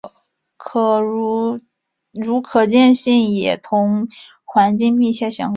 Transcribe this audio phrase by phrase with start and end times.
[2.13, 4.07] 如可见性也同
[4.43, 5.49] 环境密切相关。